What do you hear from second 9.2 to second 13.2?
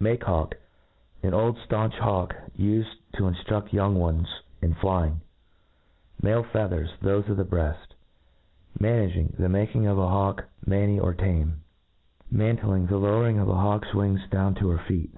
j the making of a hawk manny or' tame Mantling j the